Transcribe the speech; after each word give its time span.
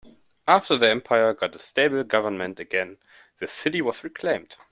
After 0.47 0.77
the 0.79 0.89
empire 0.89 1.31
got 1.35 1.53
a 1.53 1.59
stable 1.59 2.03
government 2.03 2.59
again, 2.59 2.97
the 3.37 3.47
city 3.47 3.83
was 3.83 4.03
reclaimed. 4.03 4.55